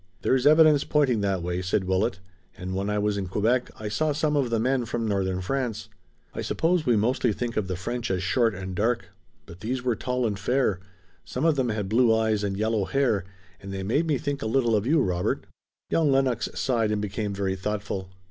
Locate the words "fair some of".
10.39-11.55